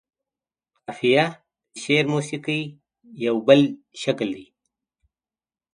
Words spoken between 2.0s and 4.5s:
موسيقۍ يو بل شکل دى.